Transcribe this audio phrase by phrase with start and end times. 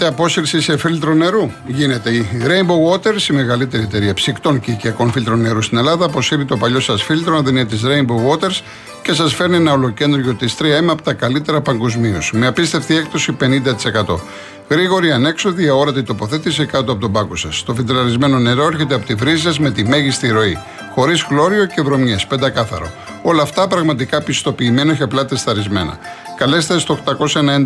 [0.00, 2.10] Γίνεται απόσυρση σε φίλτρο νερού; Γίνεται.
[2.10, 6.56] Η Rainbow Waters, η μεγαλύτερη εταιρεία ψυκτών και οικιακών φίλτρων νερού στην Ελλάδα, αποσύρει το
[6.56, 8.60] παλιό σας φίλτρο, να δίνει της Rainbow Waters
[9.02, 12.32] και σας φέρνει ένα ολοκέντρο της 3M από τα καλύτερα παγκοσμίως.
[12.32, 14.20] Με απίστευτη έκπτωση 50%.
[14.68, 17.62] Γρήγορη, ανέξοδη, αόρατη τοποθέτηση κάτω από τον πάγκο σας.
[17.62, 20.58] Το φιλτραρισμένο νερό έρχεται από τη βρύζα με τη μέγιστη ροή.
[20.94, 22.90] Χωρίς χλώριο και βρωμιές, πεντακάθαρο.
[23.22, 25.98] Όλα αυτά πραγματικά πιστοποιημένα και απλά τεσταρισμένα.
[26.40, 27.64] Καλέστε στο 811 34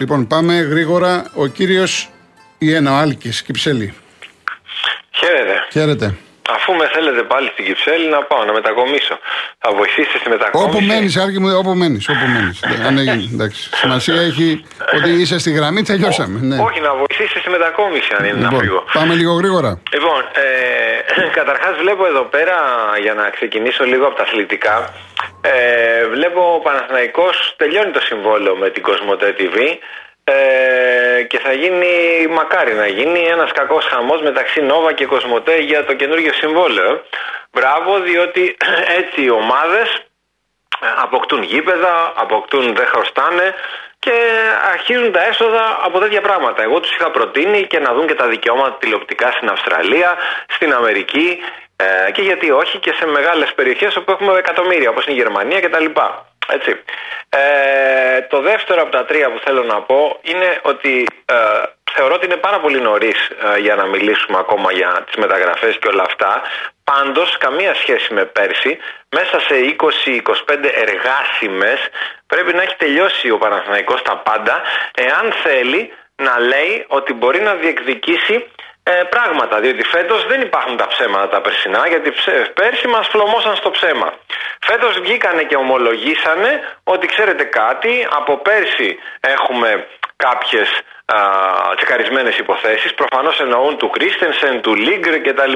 [0.00, 1.24] Λοιπόν, πάμε γρήγορα.
[1.34, 2.08] Ο κύριος
[2.58, 3.94] Ιένα, ο Άλκης, Κυψέλη.
[5.10, 5.66] Χαίρετε.
[5.72, 6.14] Χαίρετε.
[6.56, 9.18] Αφού με θέλετε πάλι στην Κυψέλη, να πάω να μετακομίσω.
[9.58, 10.68] Θα βοηθήσετε στη μετακόμιση.
[10.76, 12.08] Όπου μένεις, Άλκη μου, όπου μένεις.
[12.08, 12.58] Όπου μένεις.
[12.88, 13.70] Αν έγινε, εντάξει.
[13.74, 14.64] Σημασία έχει
[14.96, 16.38] ότι είσαι στη γραμμή, τελειώσαμε.
[16.42, 16.56] Ναι.
[16.62, 18.84] Όχι, να βοηθήσετε στη μετακόμιση, αν είναι Λοιπόν, να φύγω.
[18.92, 19.80] πάμε λίγο γρήγορα.
[19.92, 22.56] Λοιπόν, ε, καταρχάς βλέπω εδώ πέρα,
[23.02, 24.94] για να ξεκινήσω λίγο από τα αθλητικά,
[25.40, 29.56] ε, βλέπω ο Παναθηναϊκός τελειώνει το συμβόλαιο με την Κοσμοτέ TV
[30.24, 35.84] ε, και θα γίνει, μακάρι να γίνει, ένας κακός χαμός μεταξύ Νόβα και Κοσμοτέ για
[35.84, 37.02] το καινούργιο συμβόλαιο.
[37.52, 38.56] Μπράβο, διότι
[38.98, 39.88] έτσι οι ομάδες
[40.80, 43.54] ε, αποκτούν γήπεδα, αποκτούν δεν χρωστάνε
[43.98, 44.12] και
[44.72, 46.62] αρχίζουν τα έσοδα από τέτοια πράγματα.
[46.62, 50.16] Εγώ τους είχα προτείνει και να δουν και τα δικαιώματα τηλεοπτικά στην Αυστραλία,
[50.48, 51.38] στην Αμερική
[51.80, 55.60] ε, και γιατί όχι και σε μεγάλες περιοχές όπου έχουμε εκατομμύρια όπως είναι η Γερμανία
[55.60, 55.84] κτλ.
[56.52, 56.82] Έτσι.
[57.28, 61.34] Ε, το δεύτερο από τα τρία που θέλω να πω είναι ότι ε,
[61.94, 63.30] θεωρώ ότι είναι πάρα πολύ νωρίς
[63.60, 66.42] για να μιλήσουμε ακόμα για τις μεταγραφές και όλα αυτά.
[66.84, 69.54] Πάντως, καμία σχέση με πέρσι, μέσα σε
[70.46, 71.78] 20-25 εργάσιμες
[72.26, 74.62] πρέπει να έχει τελειώσει ο Παναθηναϊκός τα πάντα,
[74.94, 78.46] εάν θέλει να λέει ότι μπορεί να διεκδικήσει
[78.82, 79.60] ε, πράγματα.
[79.60, 84.12] Διότι φέτος δεν υπάρχουν τα ψέματα τα περσινά, γιατί ψε- πέρσι μας φλωμώσαν στο ψέμα.
[84.60, 89.86] Φέτος βγήκανε και ομολογήσανε ότι ξέρετε κάτι, από πέρσι έχουμε
[90.16, 90.68] κάποιες
[91.76, 92.94] τσεκαρισμένες υποθέσεις.
[92.94, 95.52] Προφανώς εννοούν του Κρίστενσεν, του Λίγκρ κτλ.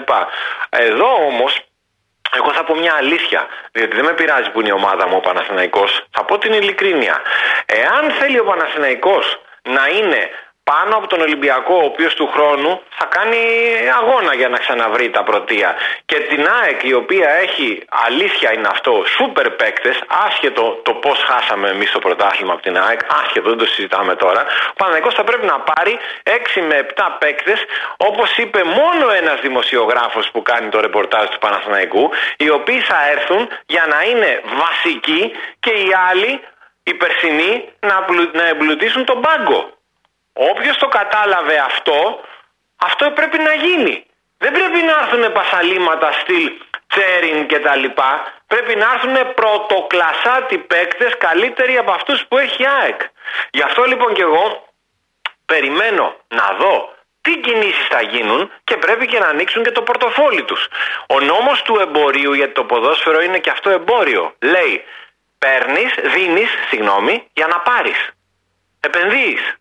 [0.69, 1.61] Εδώ όμως
[2.37, 5.21] εγώ θα πω μια αλήθεια, διότι δεν με πειράζει που είναι η ομάδα μου ο
[5.21, 6.05] Παναθηναϊκός.
[6.11, 7.23] Θα πω την ειλικρίνεια.
[7.67, 10.31] Εάν θέλει ο Παναθηναϊκός να είναι
[10.65, 13.39] πάνω από τον Ολυμπιακό, ο οποίος του χρόνου θα κάνει
[14.01, 15.75] αγώνα για να ξαναβρει τα πρωτεία.
[16.05, 21.69] Και την ΑΕΚ, η οποία έχει, αλήθεια είναι αυτό, σούπερ παίκτες, άσχετο το πώς χάσαμε
[21.69, 25.47] εμείς το πρωτάθλημα από την ΑΕΚ, άσχετο, δεν το συζητάμε τώρα, ο Παναθηναϊκός θα πρέπει
[25.47, 27.65] να πάρει 6 με 7 παίκτες,
[27.97, 33.49] όπως είπε μόνο ένας δημοσιογράφος που κάνει το ρεπορτάζ του Παναθηναϊκού, οι οποίοι θα έρθουν
[33.67, 36.41] για να είναι βασικοί και οι άλλοι,
[36.83, 39.73] οι περσινοί, να, πλου- να εμπλουτίσουν τον πάγκο.
[40.35, 42.21] Όποιος το κατάλαβε αυτό,
[42.77, 44.07] αυτό πρέπει να γίνει.
[44.39, 46.53] Δεν πρέπει να έρθουν πασαλήματα στυλ
[46.87, 48.33] Τσέριν και τα λοιπά.
[48.47, 53.01] Πρέπει να έρθουν πρωτοκλασάτι παίκτες καλύτεροι από αυτούς που έχει η ΑΕΚ.
[53.51, 54.69] Γι' αυτό λοιπόν και εγώ
[55.47, 60.43] περιμένω να δω τι κινήσεις θα γίνουν και πρέπει και να ανοίξουν και το πορτοφόλι
[60.45, 60.69] τους.
[61.09, 64.85] Ο νόμος του εμπορίου, γιατί το ποδόσφαιρο είναι και αυτό εμπόριο, λέει
[65.39, 68.11] παίρνεις, δίνεις, συγγνώμη, για να πάρεις.
[68.81, 69.57] Επενδύεις.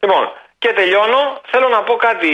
[0.00, 1.40] Λοιπόν, και τελειώνω.
[1.50, 2.30] Θέλω να πω κάτι,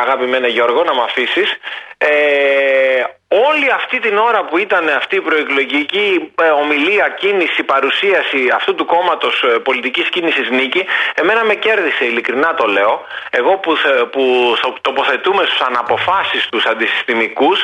[0.00, 1.56] αγαπημένε Γιώργο, να με αφήσεις.
[1.98, 8.74] Ε, όλη αυτή την ώρα που ήταν αυτή η προεκλογική ε, ομιλία, κίνηση, παρουσίαση αυτού
[8.74, 13.04] του κόμματος ε, πολιτικής κίνησης νίκη, εμένα με κέρδισε, ειλικρινά το λέω.
[13.30, 17.60] Εγώ που, θε- που στο- τοποθετούμε στους αναποφάσεις τους αντισυστημικούς,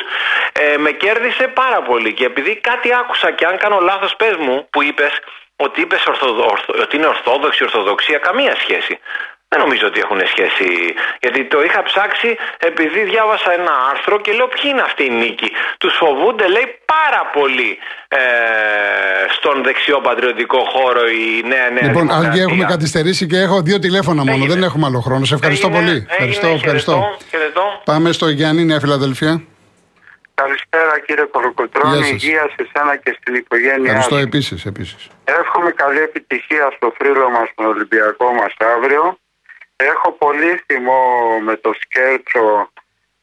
[0.51, 2.13] ε, με κέρδισε πάρα πολύ.
[2.13, 5.19] Και επειδή κάτι άκουσα και αν κάνω λάθος, πες μου, που είπες
[5.55, 8.99] ότι είπες ορθοδο- ορθο- ότι είναι ορθόδοξη, ορθοδοξία, καμία σχέση.
[9.47, 10.67] Δεν νομίζω ότι έχουν σχέση.
[11.23, 12.29] Γιατί το είχα ψάξει
[12.69, 17.21] επειδή διάβασα ένα άρθρο και λέω ποιοι είναι αυτοί οι νίκοι; Τους φοβούνται, λέει, πάρα
[17.37, 17.77] πολύ
[18.07, 18.17] ε,
[19.37, 22.29] στον δεξιό πατριωτικό χώρο η νέα νέα Λοιπόν, δημοκρατία.
[22.29, 24.31] Άλκη, έχουμε καθυστερήσει και έχω δύο τηλέφωνα μόνο.
[24.43, 24.53] Έγινε.
[24.53, 25.25] Δεν έχουμε άλλο χρόνο.
[25.25, 25.91] Σε ευχαριστώ Έγινε, πολύ.
[25.95, 26.91] έγινε, Ευχαριστώ, ευχαριστώ.
[26.91, 27.81] χαιρετώ, χαιρετώ.
[27.85, 29.33] Πάμε στο Γιάννη, Νέα Φιλαδελφία.
[30.33, 32.09] Καλησπέρα κύριε Γεια Κολοκοτρώνη, σας.
[32.09, 34.21] υγεία σε εσένα και στην οικογένειά Ευχαριστώ σου.
[34.21, 34.65] επίσης.
[34.65, 35.07] Επίσης.
[35.23, 39.17] Εύχομαι καλή επιτυχία στο θρύλο μας στον Ολυμπιακό μας αύριο
[39.75, 42.71] Έχω πολύ θυμό με το σκέρτσο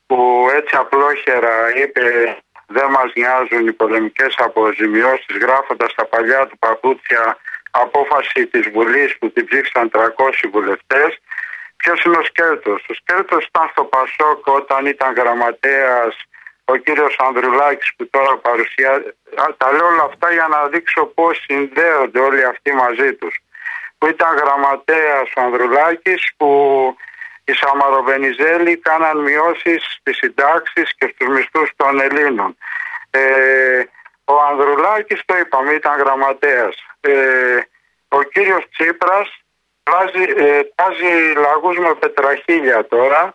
[0.07, 7.39] που έτσι απλόχερα είπε δεν μας νοιάζουν οι πολεμικές αποζημιώσεις γράφοντας τα παλιά του παπούτσια
[7.71, 11.19] απόφαση της Βουλής που την ψήφισαν 300 βουλευτές.
[11.77, 12.85] Ποιος είναι ο Σκέρτος.
[12.89, 16.17] Ο Σκέρτος ήταν στο Πασόκ όταν ήταν γραμματέας
[16.65, 19.11] ο κύριος Ανδρουλάκης που τώρα παρουσιάζει.
[19.57, 23.35] Τα λέω όλα αυτά για να δείξω πώς συνδέονται όλοι αυτοί μαζί τους.
[24.03, 26.51] Που ήταν γραμματέας ο Ανδρουλάκης που
[27.45, 32.57] οι Σαμαροβενιζέλοι κάναν μειώσεις στις συντάξεις και στους μισθούς των Ελλήνων.
[33.11, 33.21] Ε,
[34.25, 36.77] ο Ανδρουλάκης το είπαμε ήταν γραμματέας.
[37.01, 37.13] Ε,
[38.09, 39.29] ο κύριος Τσίπρας
[39.91, 43.35] βάζει, ε, τάζει λαγούς με πετραχίλια τώρα.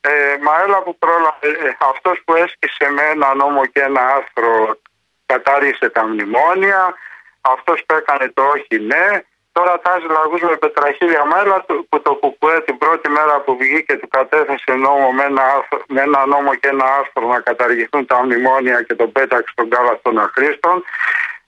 [0.00, 4.80] Ε, μα έλα που πρόλαβε, ε, αυτός που έσκησε με ένα νόμο και ένα άρθρο
[5.26, 6.94] κατάργησε τα μνημόνια,
[7.40, 9.22] αυτός που έκανε το όχι ναι,
[9.56, 14.08] Τώρα τάζει λαγούς με πετραχίλια μέλα που το κουκουέ την πρώτη μέρα που βγήκε του
[14.08, 15.44] κατέθεσε νόμο με ένα,
[15.88, 19.98] με ένα νόμο και ένα άρθρο να καταργηθούν τα μνημόνια και τον πέταξε στον κάλα
[20.02, 20.84] των αχρήστων.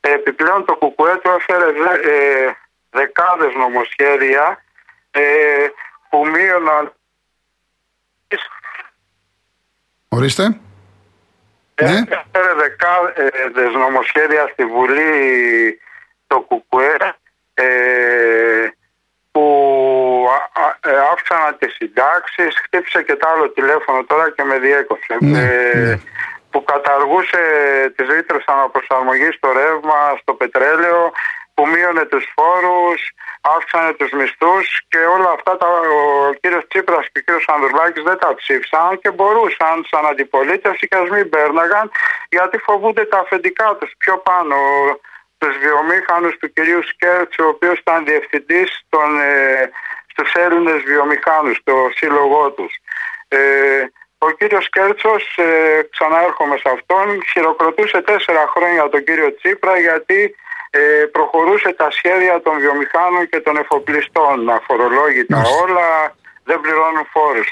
[0.01, 1.69] Επιπλέον το κουκουέ του έφερε
[2.15, 2.53] ε,
[2.91, 4.63] δεκάδες νομοσχέδια
[5.11, 5.23] ε,
[6.09, 6.93] που μείωναν
[10.09, 10.61] Ορίστε.
[11.83, 11.99] Ναι.
[12.09, 15.81] Έφερε δεκάδες νομοσχέδια στη Βουλή
[16.27, 16.97] το κουκουέ
[17.59, 18.69] ε,
[19.31, 19.45] που
[21.31, 25.17] ε, αύξαναν τις συντάξεις, χτύπησε και το άλλο τηλέφωνο τώρα και με διέκοψε.
[25.21, 26.01] Ναι, ε, ναι.
[26.51, 27.43] Που καταργούσε
[27.97, 31.13] τις ρήτρες αναπροσαρμογής στο ρεύμα, στο πετρέλαιο,
[31.55, 33.01] που μείωνε τους φόρους,
[33.57, 38.19] αύξανε τους μισθούς και όλα αυτά τα, ο κύριος Τσίπρας και ο κύριος Ανδρουλάκης δεν
[38.19, 41.91] τα ψήφισαν και μπορούσαν σαν αντιπολίτευση και ας μην πέρναγαν
[42.29, 44.57] γιατί φοβούνται τα αφεντικά τους πιο πάνω
[45.39, 49.71] τους βιομήχανους του κυρίου Σκέρτς, ο οποίος ήταν διευθυντής των, ε,
[50.19, 52.73] στους Έλληνες βιομηχάνους, το σύλλογό τους.
[53.29, 53.39] Ε,
[54.19, 60.35] ο κύριος Κέρτσος, ε, ξαναέρχομαι σε αυτόν, χειροκροτούσε τέσσερα χρόνια τον κύριο Τσίπρα γιατί
[60.71, 60.81] ε,
[61.17, 65.89] προχωρούσε τα σχέδια των βιομηχάνων και των εφοπλιστών, αφορολόγητα όλα,
[66.45, 67.49] δεν πληρώνουν φόρους.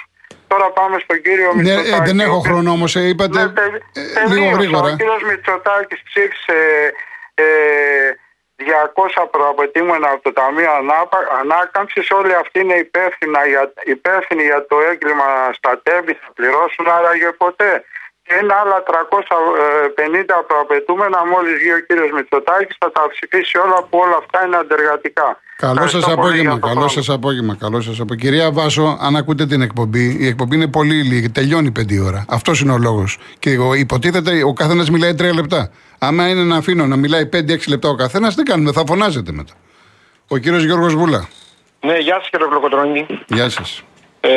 [0.49, 1.91] Τώρα πάμε στον κύριο Ναι, Μητσοτάκη.
[2.03, 3.39] ε, δεν έχω ο οποίος- χρόνο όμως, είπατε.
[3.43, 3.81] ναι, τε- ε,
[4.15, 4.35] τελείωσα.
[4.35, 4.93] λίγο γρήγορα.
[4.93, 6.59] Ο κύριος Μητσοτάκης ψήφισε
[7.35, 7.45] ε,
[8.57, 12.11] 200 προαπαιτούμενα από το Ταμείο Ανάπα- Ανάκαμψης.
[12.11, 17.85] Όλοι αυτοί είναι υπεύθυνα για, υπεύθυνοι για το έγκλημα στα τέμπη, θα πληρώσουν άραγε ποτέ.
[18.27, 21.19] Και είναι άλλα 350 προαπαιτούμενα.
[21.33, 25.29] Μόλις βγει ο κύριος Μητσοτάκης θα τα ψηφίσει όλα που όλα αυτά είναι αντεργατικά.
[25.57, 26.43] Καλό Ευχαριστώ σας πολύ απόγευμα.
[26.43, 26.89] για τον Καλό χρόνο.
[26.89, 27.55] σας απόγευμα.
[27.65, 28.23] Καλό σας απόγευμα.
[28.25, 31.29] Κυρία Βάσο, αν ακούτε την εκπομπή, η εκπομπή είναι πολύ λίγη.
[31.31, 32.25] Τελειώνει πέντε ώρα.
[32.29, 33.19] Αυτός είναι ο λόγος.
[33.39, 35.71] Και εγώ- υποτίθεται ο καθένας μιλάει τρία λεπτά.
[35.99, 39.53] Άμα είναι να αφήνω να μιλάει 5-6 λεπτά ο καθένας, τι κάνουμε, θα φωνάζετε μετά.
[40.29, 41.29] Ο κύριος Γιώργος Βούλα.
[41.81, 43.07] Ναι, γεια σας κύριε Βλοκοτρόνη.
[43.27, 43.83] Γεια σας.
[44.21, 44.31] Ε,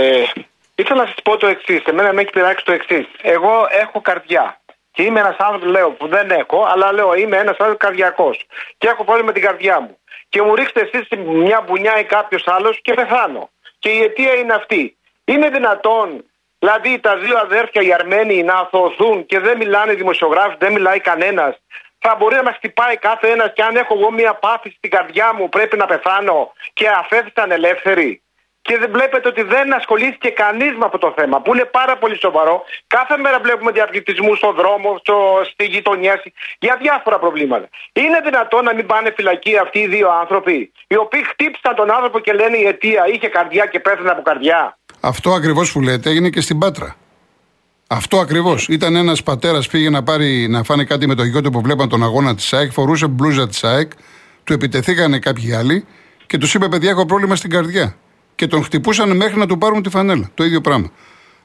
[0.81, 1.83] ήθελα να σας πω το εξής.
[1.83, 3.05] Εμένα με έχει πειράξει το εξής.
[3.21, 4.61] Εγώ έχω καρδιά.
[4.91, 8.45] Και είμαι ένας άνθρωπος, λέω, που δεν έχω, αλλά λέω είμαι ένας άνθρωπος καρδιακός.
[8.77, 9.97] Και έχω πρόβλημα με την καρδιά μου.
[10.29, 13.49] Και μου ρίξετε εσείς μια μπουνιά ή κάποιος άλλος και πεθάνω.
[13.79, 14.97] Και η αιτία είναι αυτή.
[15.25, 16.25] Είναι δυνατόν,
[16.59, 20.99] δηλαδή τα δύο αδέρφια οι Αρμένοι να αθωωθούν και δεν μιλάνε οι δημοσιογράφοι, δεν μιλάει
[20.99, 21.61] κανένας.
[21.99, 25.33] Θα μπορεί να μας χτυπάει κάθε ένας και αν έχω εγώ μια πάθηση στην καρδιά
[25.33, 28.21] μου πρέπει να πεθάνω και αφέθησαν ελεύθεροι.
[28.69, 32.17] Και δεν βλέπετε ότι δεν ασχολήθηκε κανείς με αυτό το θέμα, που είναι πάρα πολύ
[32.25, 32.55] σοβαρό.
[32.87, 35.15] Κάθε μέρα βλέπουμε διαπληκτισμούς στον δρόμο, στο,
[35.51, 36.21] στη γειτονιά,
[36.59, 37.67] για διάφορα προβλήματα.
[37.93, 42.19] Είναι δυνατόν να μην πάνε φυλακή αυτοί οι δύο άνθρωποι, οι οποίοι χτύπησαν τον άνθρωπο
[42.19, 46.29] και λένε η αιτία είχε καρδιά και πέθανε από καρδιά; Αυτό ακριβώς που λέτε έγινε
[46.29, 46.95] και στην Πάτρα.
[47.87, 48.67] Αυτό ακριβώς.
[48.67, 51.89] Ήταν ένας πατέρας πήγε να, πάρει, να φάνε κάτι με το γιο του που βλέπαν
[51.89, 53.91] τον αγώνα της ΑΕΚ, φορούσε μπλούζα της ΑΕΚ,
[54.43, 55.85] του επιτεθήκανε κάποιοι άλλοι
[56.27, 57.95] και τους είπε: Παιδιά, έχω πρόβλημα στην καρδιά.
[58.39, 60.29] Και τον χτυπούσαν μέχρι να του πάρουν τη φανέλα.
[60.33, 60.89] Το ίδιο πράγμα.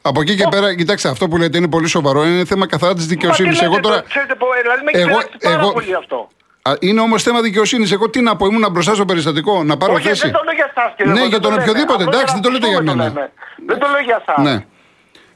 [0.02, 2.24] Από εκεί και πέρα, κοιτάξτε, αυτό που λέτε είναι πολύ σοβαρό.
[2.24, 3.48] Είναι θέμα καθαρά της δικαιοσύνη.
[3.48, 3.94] Μα τι Εγώ λέτε τώρα.
[3.96, 4.08] τώρα...
[4.08, 6.28] Ξέρετε, πω, δηλαδή με έχει Εγώ- πειράξει πάρα εγώ- πολύ αυτό.
[6.62, 7.92] Α, Είναι όμως θέμα δικαιοσύνης.
[7.92, 10.20] Εγώ τι να πω, ήμουν μπροστά στο περιστατικό, να πάρω Όχι, θέση.
[10.20, 11.70] δεν το λέω για εσάς, κύριε Ναι, Κώστα, για δεν τον το λέμε.
[11.70, 12.02] οποιοδήποτε.
[12.04, 13.12] Απλώς Εντάξει, να δεν το λέτε για ακούσουμε μένα.
[13.14, 13.30] λέμε.
[13.68, 14.38] Δεν το λέω για εσάς.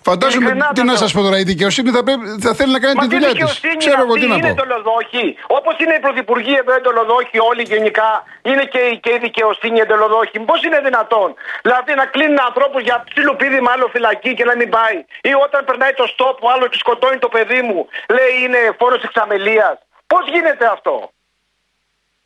[0.08, 0.14] Ναι.
[0.14, 1.02] Φαντάζομαι, Ειλικρινά τι το να λέω.
[1.02, 3.28] σας πω τώρα, η δικαιοσύνη θα, πρέπει, θα θέλει να κάνει Μα τη τι δουλειά
[3.30, 3.36] της.
[3.38, 4.54] δικαιοσύνη Ξέρω εγώ αυτή τι να είναι πω.
[4.56, 5.24] εντολοδόχοι.
[5.58, 8.10] Όπως είναι οι πρωθυπουργοί εδώ εντολοδόχοι, όλοι γενικά
[8.50, 10.36] είναι και, η- και η δικαιοσύνη εντολοδόχοι.
[10.50, 11.28] Πώς είναι δυνατόν.
[11.66, 14.96] Δηλαδή να κλείνουν ανθρώπους για ψιλοπίδημα άλλο φυλακή και να μην πάει.
[15.30, 17.78] Ή όταν περνάει το στόπ ο άλλος και σκοτώνει το παιδί μου,
[18.16, 19.74] λέει είναι φόρος εξαμελίας.
[20.12, 20.94] Πώς γίνεται αυτό;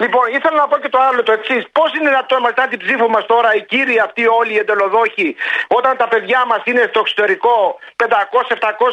[0.02, 1.62] Λοιπόν, ήθελα να πω και το άλλο το εξής.
[1.72, 5.36] Πώς είναι δυνατόν μετά την ψήφο μα τώρα οι κύριοι αυτοί όλοι οι εντελοδόχοι,
[5.68, 8.08] όταν τα παιδιά μας είναι στο εξωτερικό 500-700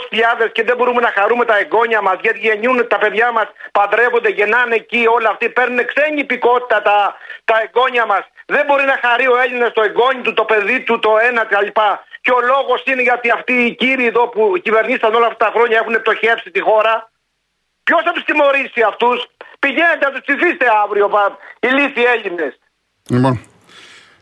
[0.09, 4.29] χιλιάδες και δεν μπορούμε να χαρούμε τα εγγόνια μας γιατί γεννιούν τα παιδιά μας, παντρεύονται,
[4.29, 8.23] γεννάνε εκεί όλοι αυτοί, παίρνουν ξένη υπηκότητα τα, τα εγγόνια μας.
[8.45, 11.67] Δεν μπορεί να χαρεί ο Έλληνας το εγγόνι του, το παιδί του, το ένα κτλ.
[12.21, 15.77] Και ο λόγος είναι γιατί αυτοί οι κύριοι εδώ που κυβερνήσαν όλα αυτά τα χρόνια
[15.77, 17.09] έχουν πτωχεύσει τη χώρα.
[17.83, 19.27] Ποιος θα τους τιμωρήσει αυτούς;
[19.59, 21.09] Πηγαίνετε να τους ψηφίσετε αύριο,
[21.59, 22.59] οι λύθοι Έλληνες.
[23.09, 23.41] Λοιπόν.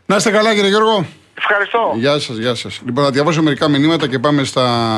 [0.06, 1.06] Να είστε καλά, κύριε Γιώργο.
[1.38, 1.92] Ευχαριστώ.
[1.96, 2.80] Γεια σας, γεια σας.
[2.84, 4.44] Λοιπόν, θα διαβάσω μερικά μηνύματα και πάμε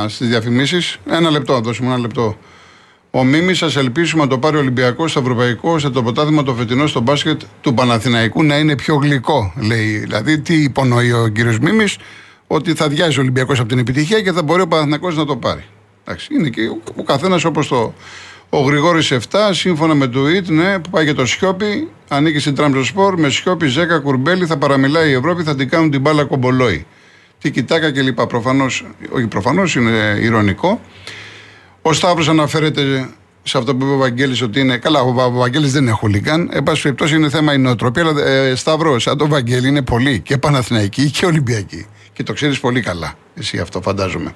[0.06, 0.98] στις διαφημίσεις.
[1.10, 2.36] Ένα λεπτό, να δώσουμε ένα λεπτό.
[3.10, 6.54] Ο Μίμης, σας ελπίσουμε να το πάρει ο Ολυμπιακός στο Ευρωπαϊκό, σε το ποτάθημα το
[6.54, 9.98] φετινό στο μπάσκετ του Παναθηναϊκού να είναι πιο γλυκό, λέει.
[9.98, 11.98] Δηλαδή, τι υπονοεί ο κύριος Μίμης,
[12.46, 15.36] ότι θα διάζει ο Ολυμπιακός από την επιτυχία και θα μπορεί ο Παναθηναϊκός να το
[15.36, 15.64] πάρει.
[16.04, 17.94] Εντάξει, είναι και ο, ο καθένας όπως το.
[18.52, 19.18] Ο Γρηγόρης 7,
[19.50, 23.66] σύμφωνα με το ΙΤ, ναι, που πάει για το Σιώπη, ανήκει στην Τραμπζοσπορ, με Σιώπη,
[23.66, 26.86] Ζέκα, Κουρμπέλη, θα παραμιλάει η Ευρώπη, θα την κάνουν την μπάλα κομπολόι.
[27.38, 28.20] Τι κοιτάκα κλπ.
[28.20, 30.80] Προφανώς, όχι προφανώς, είναι ηρωνικό.
[31.82, 33.08] Ο Σταύρος αναφέρεται
[33.42, 34.76] σε αυτό που είπε ο Βαγγέλης ότι είναι.
[34.76, 36.50] Καλά, ο Βαγγέλης δεν είναι χουλικάν.
[36.52, 38.02] Εν πάση περιπτώσει είναι θέμα η νοοτροπία.
[38.02, 41.86] Αλλά ε, Σταύρος, σαν τον Βαγγέλη είναι πολύ και Παναθηναϊκή και Ολυμπιακή.
[42.12, 43.14] Και το ξέρεις πολύ καλά.
[43.34, 44.34] Εσύ αυτό φαντάζομαι.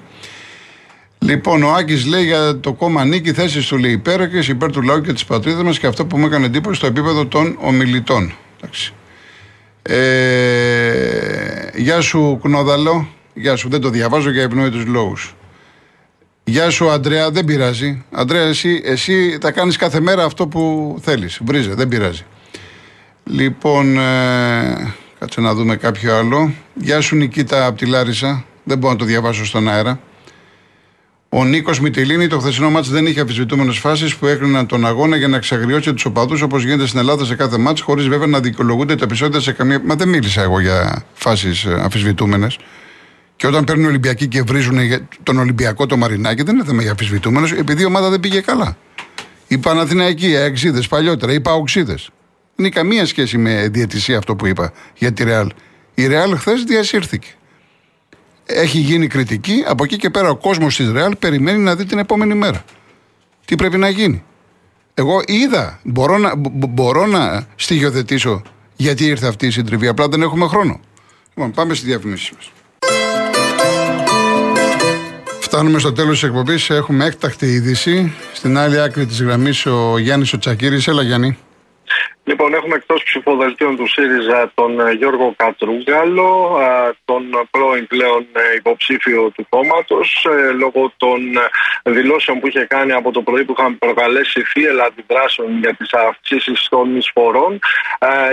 [1.25, 5.00] Λοιπόν, ο Άκης λέει για το κόμμα νίκη θέσει του λέει υπέροχες υπέρ του λαού
[5.00, 8.33] και της πατρίδας μας και αυτό που μου έκανε εντύπωση στο επίπεδο των ομιλητών.
[8.57, 8.93] Εντάξει.
[9.83, 10.00] Ε,
[11.75, 13.09] γεια σου, Κνόδαλο.
[13.35, 15.35] Γεια σου, δεν το διαβάζω για ευνόητους λόγους.
[16.45, 18.04] Γεια σου, Αντρέα, δεν πειράζει.
[18.11, 21.40] Αντρέα, εσύ, εσύ θα κάνεις κάθε μέρα αυτό που θέλεις.
[21.45, 22.25] Βρίζε, δεν πειράζει.
[23.25, 26.52] Λοιπόν, ε, κάτσε να δούμε κάποιο άλλο.
[26.75, 28.45] Γεια σου, Νικήτα από τη Λάρισα.
[28.64, 30.00] Δεν μπορώ να το διαβάσω στον αέρα.
[31.37, 35.29] Ο Νίκος Μιτιλίνη, το χθεσινό μάτς δεν είχε αμφισβητούμενε φάσεις που έκριναν τον αγώνα για
[35.29, 38.95] να εξαγριώσει τους οπαδούς όπως γίνεται στην Ελλάδα σε κάθε μάτς, χωρίς βέβαια να δικαιολογούνται
[38.95, 39.81] τα επεισόδια σε καμία.
[39.85, 42.47] Μα δεν μίλησα εγώ για φάσεις ε, αμφισβητούμενε.
[43.37, 44.79] Και όταν παίρνουν Ολυμπιακοί και βρίζουν
[45.23, 48.76] τον Ολυμπιακό το Μαρινάκι, δεν είναι θέμα για αμφισβητούμενο, επειδή η ομάδα δεν πήγε καλά.
[49.49, 52.11] Οι Παναθηναϊκοί, οι Αεξίδες παλιότερα, οι Παοξίδες.
[52.57, 55.50] Δεν είναι καμία σχέση με διαιτησία αυτό που είπα για τη Ρεάλ.
[55.95, 57.29] Η Ρεάλ χθες διασύρθηκε.
[58.47, 61.99] Έχει γίνει κριτική, από εκεί και πέρα ο κόσμος τη Ρεάλ περιμένει να δει την
[61.99, 62.65] επόμενη μέρα.
[63.45, 64.23] Τι πρέπει να γίνει.
[64.95, 66.33] Εγώ είδα, μπορώ να,
[66.69, 68.43] μπορώ να στοιχειοθετήσω
[68.77, 69.87] γιατί ήρθε αυτή η συντριβή.
[69.87, 70.81] Απλά δεν έχουμε χρόνο.
[71.35, 72.53] Λοιπόν, πάμε στη διαφημίση μας.
[75.41, 76.71] Φτάνουμε στο τέλος της εκπομπής.
[76.71, 78.13] Έχουμε έκτακτη είδηση.
[78.33, 80.89] Στην άλλη άκρη της γραμμής ο Γιάννης ο Τσακύρης.
[80.89, 81.39] Έλα, Γιάννη.
[82.26, 88.54] Λοιπόν, έχουμε εκτός ψηφοδελτίων του ΣΥΡΙΖΑ τον ε, Γιώργο Κατρούγκαλο, ε, τον πρώην πλέον ε,
[88.57, 90.26] υποψήφιο του κόμματος,
[90.59, 91.21] λόγω των
[91.83, 96.69] δηλώσεων που είχε κάνει από το πρωί που είχαν προκαλέσει θύελα αντιδράσεων για τις αυξήσεις
[96.71, 97.59] των εισφορών.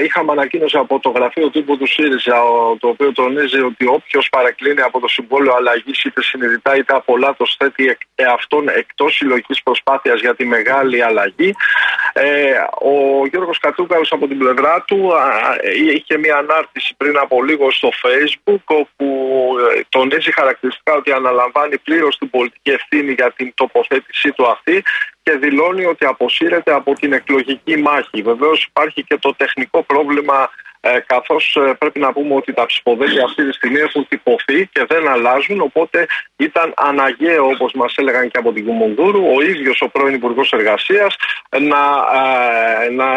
[0.04, 2.42] Είχαμε ανακοίνωση από το γραφείο τύπου του ΣΥΡΙΖΑ,
[2.80, 7.98] το οποίο τονίζει ότι όποιος παρεκκλίνει από το συμβόλαιο αλλαγής, είτε συνειδητά είτε απολάτω, θέτει
[8.16, 11.56] εαυτόν εκτός συλλογικής προσπάθειας για τη μεγάλη αλλαγή.
[12.82, 15.12] Ο Γιώργος Κατρούγκαλος από την πλευρά του
[15.96, 19.06] είχε μια ανάρτηση πριν από λίγο στο facebook όπου
[19.76, 24.84] ε, τονίζει χαρακτηριστικά ότι αναλαμβάνει πλήρως την πολιτική ευθύνη για την τοποθέτησή του αυτή
[25.24, 28.22] και δηλώνει ότι αποσύρεται από την εκλογική μάχη.
[28.22, 30.50] Βεβαίως υπάρχει και το τεχνικό πρόβλημα
[30.82, 34.86] ε, Καθώς ε, πρέπει να πούμε ότι τα ψηφοδέλτια αυτή τη στιγμή έχουν τυπωθεί και
[34.88, 35.62] δεν αλλάζουν.
[35.62, 40.52] Οπότε ήταν αναγκαίο, όπως μας έλεγαν και από την Κουμουνδούρου, ο ίδιος ο πρώην Υπουργός
[40.52, 41.16] Εργασίας
[41.50, 41.84] να,
[42.20, 43.08] ε, να,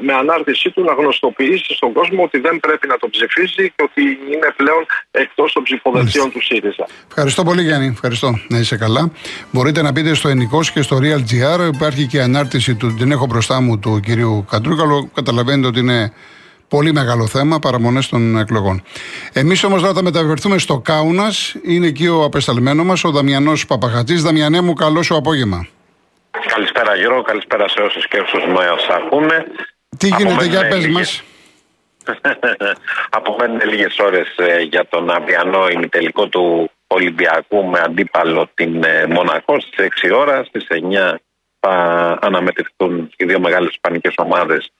[0.00, 4.02] με ανάρτησή του να γνωστοποιήσει στον κόσμο ότι δεν πρέπει να το ψηφίζει και ότι
[4.02, 6.86] είναι πλέον εκτός των ψηφοδελτίων του ΣΥΡΙΖΑ.
[7.08, 7.86] Ευχαριστώ πολύ, Γιάννη.
[7.86, 8.38] Ευχαριστώ.
[8.48, 9.12] Να είσαι καλά.
[9.50, 11.74] Μπορείτε να μπείτε στο Ενικό και στο Real GR.
[11.74, 15.10] Υπάρχει και η ανάρτηση του, την έχω μπροστά μου του κυρίου Καντρούκαλου.
[15.14, 16.12] Καταλαβαίνετε ότι είναι
[16.70, 18.82] Πολύ μεγάλο θέμα, παραμονές των εκλογών.
[19.32, 21.54] Εμείς όμως τώρα θα μεταφερθούμε στο Κάουνας.
[21.62, 24.22] Είναι εκεί ο απεσταλμένος μας, ο Δαμιανός Παπαχατζής.
[24.22, 25.66] Δαμιανέ μου, καλό σου απόγευμα.
[26.54, 27.22] Καλησπέρα, Γιώργο.
[27.22, 28.62] Καλησπέρα σε όσους και όσους μα
[28.96, 29.46] ακούνε.
[29.98, 31.22] Τι γίνεται, για πες μας.
[33.18, 39.60] Απομένουν λίγες ώρες ε, για τον αυριανό ημιτελικό του Ολυμπιακού με αντίπαλο την ε, Μονακό
[39.60, 40.44] στις 6 ώρα.
[40.44, 41.14] Στις 9
[41.60, 41.74] θα
[42.20, 44.72] αναμετρηθούν οι δύο μεγάλες ισπανικές ομάδες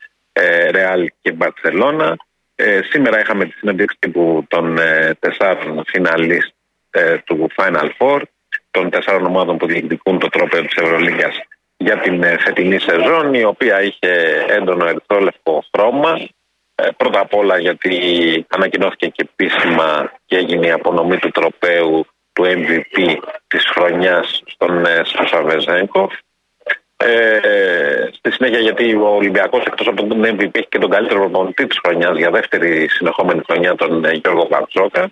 [0.70, 2.16] Ρεάλ και Μπαρσελόνα.
[2.54, 6.54] Ε, σήμερα είχαμε τη συνέντευξη τύπου των ε, τεσσάρων φιναλίστ
[6.90, 8.22] ε, του Final Four,
[8.70, 11.40] των τεσσάρων ομάδων που διεκδικούν το τρόπαιο της Ευρωλίγκας
[11.76, 16.28] για την ε, φετινή σεζόν, η οποία είχε έντονο ερυθρόλευκο χρώμα.
[16.74, 17.96] Ε, πρώτα απ' όλα γιατί
[18.48, 23.16] ανακοινώθηκε και επίσημα και έγινε η απονομή του τροπέου του MVP
[23.46, 26.12] της χρονιάς στον ε, Σασαβεζέγκοφ.
[27.04, 31.66] Ε, στη συνέχεια, γιατί ο Ολυμπιακός εκτός από τον MVP έχει και τον καλύτερο προπονητή
[31.66, 35.10] της χρονιάς για δεύτερη συνεχόμενη χρονιά, τον ε, Γιώργο Βαρτζόκα.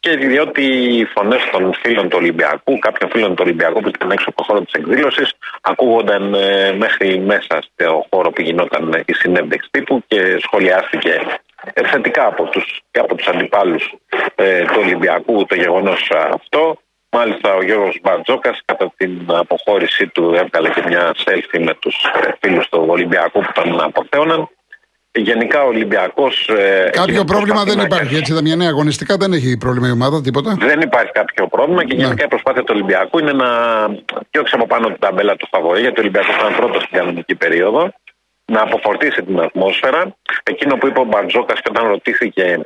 [0.00, 4.24] Και διότι οι φωνές των φίλων του Ολυμπιακού, κάποιων φίλων του Ολυμπιακού που ήταν έξω
[4.28, 9.68] από το χώρο της εκδήλωσης, ακούγονταν ε, μέχρι μέσα στο χώρο που γινόταν η συνέντευξη
[9.70, 11.20] τύπου και σχολιάστηκε
[11.72, 13.94] ε, θετικά από τους, και από τους αντιπάλους
[14.34, 16.78] ε, του Ολυμπιακού το γεγονός αυτό.
[17.16, 22.32] Μάλιστα ο Γιώργος Μπαρτζόκας κατά την αποχώρησή του έβγαλε και μια selfie με τους ε,
[22.40, 24.48] φίλους του Ολυμπιακού που τον αποθέωναν.
[25.14, 26.48] Γενικά ο Ολυμπιακός.
[26.48, 28.16] Ε, κάποιο πρόβλημα δεν υπάρχει.
[28.16, 32.02] Έτσι, Δαμιανέ, αγωνιστικά δεν έχει πρόβλημα η ομάδα, τίποτα; Δεν υπάρχει κάποιο πρόβλημα και ναι.
[32.02, 33.48] γενικά η προσπάθεια του Ολυμπιακού είναι να
[34.30, 37.92] διώξει από πάνω την ταμπέλα του Φαβορή, γιατί ο Ολυμπιακός ήταν πρώτος στην κανονική περίοδο,
[38.44, 40.16] να αποφορτήσει την ατμόσφαιρα.
[40.42, 42.60] Εκείνο που είπε ο Μπαρτζόκας και όταν ρωτήθηκε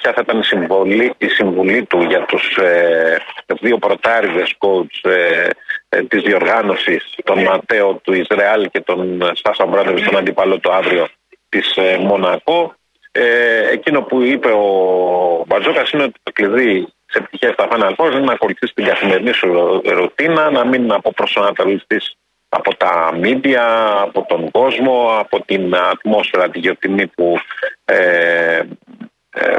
[0.00, 3.16] ποια θα ήταν η συμβολή, η συμβουλή του για τους ε,
[3.60, 5.48] δύο πρωτάριδες coach ε,
[5.88, 11.08] ε, της διοργάνωσης, τον Ματέο του Ισραήλ και τον Σάσα Μπράδερ, τον αντίπαλο του αύριο
[11.48, 12.74] της ε, Μονακό.
[13.12, 18.12] Ε, εκείνο που είπε ο Μπατζόκας είναι ότι το κλειδί σε επιτυχία στα Final Four
[18.12, 22.16] είναι να ακολουθήσει την καθημερινή σου ρουτίνα, να μην αποπροσανατολιστείς
[22.48, 27.38] από τα μίντια, από τον κόσμο, από την ατμόσφαιρα, τη γεωτινή που
[27.84, 28.66] ε, ε,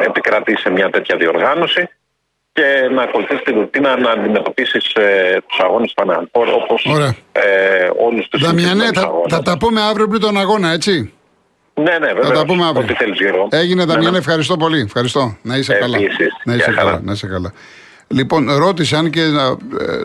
[0.05, 1.89] επικρατεί σε μια τέτοια διοργάνωση
[2.51, 6.79] και να ακολουθήσει την ρουτίνα να αντιμετωπίσεις ε, τους αγώνες του Final Four όπω
[7.31, 11.13] ε, όλους τους Δαμιανέ, θα, θα τα πούμε αύριο πριν τον αγώνα, έτσι;
[11.74, 12.24] Ναι, ναι, βέβαια.
[12.24, 13.48] Θα τα πούμε αύριο.
[13.50, 14.17] Έγινε, Δαμιάν, ναι, ναι.
[14.17, 14.79] ευχαριστώ πολύ.
[14.79, 15.38] Ευχαριστώ.
[15.41, 15.98] Να είσαι καλά.
[16.43, 17.00] Να είσαι καλά.
[17.03, 17.53] Να είσαι καλά.
[18.11, 19.31] Λοιπόν, ρώτησε αν και ε,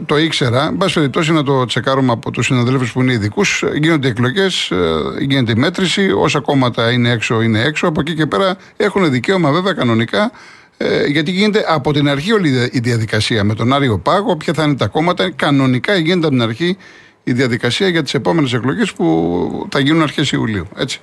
[0.07, 0.67] το ήξερα.
[0.67, 3.65] Εν πάση περιπτώσει να το τσεκάρουμε από τους συναδέλφους που είναι ειδικούς.
[3.81, 4.77] Γίνονται εκλογές, ε,
[5.19, 6.11] γίνεται η μέτρηση.
[6.11, 7.87] Όσα κόμματα είναι έξω, είναι έξω.
[7.87, 10.33] Από εκεί και πέρα έχουν δικαίωμα βέβαια κανονικά.
[10.77, 14.63] Ε, γιατί γίνεται από την αρχή όλη η διαδικασία με τον Άριο Πάγο, ποια θα
[14.63, 15.31] είναι τα κόμματα.
[15.31, 16.77] Κανονικά γίνεται από την αρχή
[17.25, 20.67] η διαδικασία για τις επόμενες εκλογές που θα γίνουν αρχές Ιουλίου.
[20.77, 21.01] Έτσι.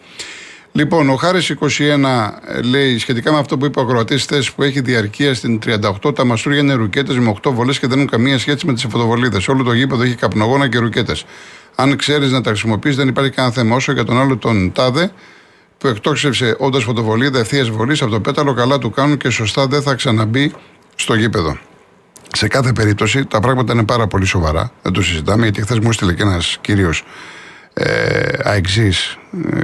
[0.73, 1.67] Λοιπόν, ο Χάρης 21
[2.45, 5.59] ε, λέει σχετικά με αυτό που είπε ο Κροατή χθε που έχει διαρκεία στην
[6.03, 8.85] 38, τα μαστούρια είναι ρουκέτες με 8 βολές και δεν έχουν καμία σχέση με τις
[8.89, 9.47] φωτοβολίδες.
[9.47, 11.25] Όλο το γήπεδο έχει καπνογόνα και ρουκέτες.
[11.75, 13.75] Αν ξέρεις να τα χρησιμοποιείς, δεν υπάρχει κανένα θέμα.
[13.75, 15.11] Όσο για τον άλλο τον Τάδε,
[15.77, 19.81] που εκτόξευσε όντας φωτοβολίδα ευθείας βολής από το πέταλο, καλά του κάνουν και σωστά δεν
[19.81, 20.53] θα ξαναμπεί
[20.95, 21.57] στο γήπεδο.
[22.33, 24.71] Σε κάθε περίπτωση τα πράγματα είναι πάρα πολύ σοβαρά.
[24.81, 27.03] Δεν το συζητάμε γιατί χθες μου έστειλε και ένας κύριος
[27.73, 29.17] ε, αεξής
[29.51, 29.59] ε,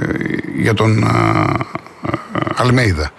[0.56, 1.06] για τον ε,
[2.56, 3.12] Αλμέιδα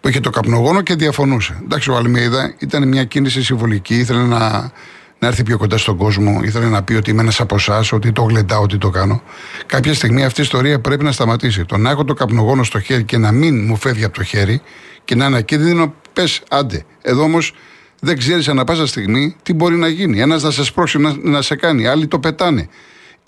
[0.00, 1.60] που είχε το καπνογόνο και διαφωνούσε.
[1.62, 4.72] Εντάξει, ο Αλμέιδα ήταν μια κίνηση συμβολική, ήθελε να,
[5.18, 8.12] να έρθει πιο κοντά στον κόσμο, ήθελε να πει ότι είμαι ένας από εσάς, ότι
[8.12, 9.22] το γλεντάω, ότι το κάνω.
[9.66, 11.64] Κάποια στιγμή αυτή η ιστορία πρέπει να σταματήσει.
[11.64, 14.60] Το να έχω το καπνογόνο στο χέρι και να μην μου φεύγει από το χέρι
[15.04, 16.84] και να είναι κίνδυνο, πες άντε.
[17.02, 17.54] Εδώ όμως
[18.00, 20.20] δεν ξέρεις ανά πάσα στιγμή τι μπορεί να γίνει.
[20.20, 22.68] Ένας να σε σπρώξει να, να σε κάνει, άλλοι το πετάνε.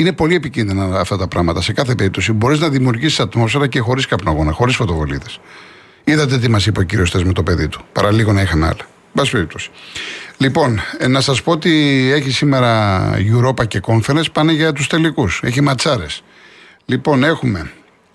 [0.01, 1.61] Είναι πολύ επικίνδυνα αυτά τα πράγματα.
[1.63, 5.41] Σε κάθε περίπτωση μπορείς να δημιουργήσεις ατμόσφαιρα και χωρίς καπνογόνα, χωρίς φωτοβολίδες.
[6.05, 7.81] Είδατε τι μας είπε ο κύριος Τε με το παιδί του.
[7.93, 8.89] Παραλίγο να είχαμε άλλα.
[9.13, 9.71] Μπας περίπτωση.
[10.37, 11.71] Λοιπόν, ε, να σας πω ότι
[12.15, 15.41] έχει σήμερα Europa και Conference πάνε για τους τελικούς.
[15.43, 16.23] Έχει ματσάρες.
[16.85, 17.73] Λοιπόν, έχουμε.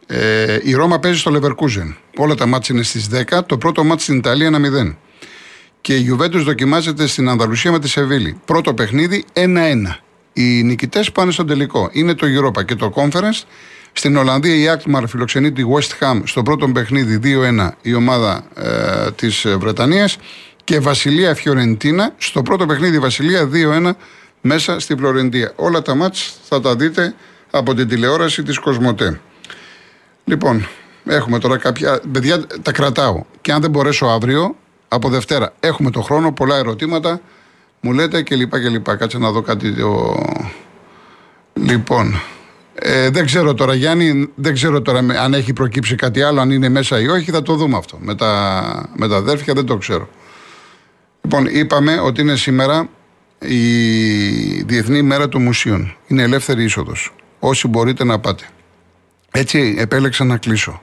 [0.07, 1.95] Ε, η Ρώμα παίζει στο Leverkusen.
[2.17, 3.45] Όλα τα μάτια είναι στις 10.
[3.45, 4.95] Το πρώτο μάτι στην Ιταλία 1-0.
[5.81, 8.39] Και η Juventus δοκιμάζεται στην Ανδαλουσία με τη Σεβίλη.
[8.45, 9.97] Πρώτο παιχνίδι 1-1.
[10.33, 11.89] Οι νικητές πάνε στον τελικό.
[11.91, 13.41] Είναι το Europa και το Conference.
[13.91, 19.11] Στην Ολλανδία η Άκτμαρ φιλοξενεί τη West Ham στο πρώτο παιχνίδι 2-1 η ομάδα ε,
[19.11, 20.17] της Βρετανίας.
[20.63, 23.91] Και Βασιλεία Φιωρεντίνα στο πρώτο παιχνίδι Βασιλεία 2-1
[24.41, 25.51] μέσα στη Φλωρεντία.
[25.55, 27.15] Όλα τα μάτς θα τα δείτε
[27.51, 29.19] από την τηλεόραση της Κοσμοτέ.
[30.25, 30.67] Λοιπόν,
[31.05, 31.99] έχουμε τώρα κάποια.
[32.11, 33.23] Παιδιά, τα κρατάω.
[33.41, 34.55] Και αν δεν μπορέσω αύριο,
[34.87, 37.21] από Δευτέρα έχουμε το χρόνο, πολλά ερωτήματα
[37.83, 38.95] μου λέτε και λοιπά και λοιπά.
[38.95, 39.73] Κάτσε να δω κάτι.
[39.73, 40.23] Το...
[41.53, 42.21] Λοιπόν,
[42.75, 46.69] ε, δεν ξέρω τώρα Γιάννη, δεν ξέρω τώρα αν έχει προκύψει κάτι άλλο, αν είναι
[46.69, 47.97] μέσα ή όχι, θα το δούμε αυτό.
[48.01, 50.09] Με τα, με τα αδέρφια δεν το ξέρω.
[51.21, 52.89] Λοιπόν, είπαμε ότι είναι σήμερα
[53.39, 53.57] η
[54.61, 55.95] Διεθνή Μέρα των Μουσείων.
[56.07, 57.13] Είναι ελεύθερη είσοδος.
[57.39, 58.43] Όσοι μπορείτε να πάτε.
[59.31, 60.81] Έτσι επέλεξα να κλείσω.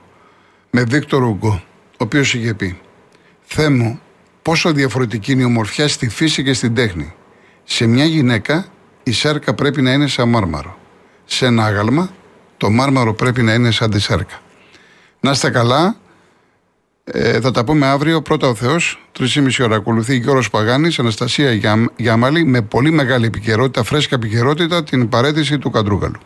[0.69, 2.79] Με Βίκτορ Ουγκό, ο οποίος είχε πει
[3.41, 3.99] «Θεέ μου,
[4.41, 7.13] πόσο διαφορετική είναι η ομορφιά στη φύση και στην τέχνη.
[7.63, 8.65] Σε μια γυναίκα
[9.03, 10.77] η σέρκα πρέπει να είναι σαν μάρμαρο.
[11.25, 12.09] Σε ένα άγαλμα
[12.57, 14.41] το μάρμαρο πρέπει να είναι σαν τη σέρκα.
[15.19, 15.95] Να είστε καλά.
[17.03, 18.21] Ε, θα τα πούμε αύριο.
[18.21, 19.07] Πρώτα ο Θεός.
[19.11, 25.09] Τρεις μισή ώρα ακολουθεί Γιώργος Παγάνης, Αναστασία Γιάμαλη, με πολύ μεγάλη επικαιρότητα, φρέσκα επικαιρότητα, την
[25.09, 26.19] παρέτηση του Καντρούγαλου.